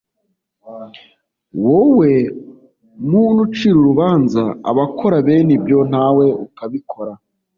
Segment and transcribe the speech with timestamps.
[1.65, 2.11] Wowe
[3.11, 7.13] muntu ucira urubanza abakora bene ibyo nawe ukabikora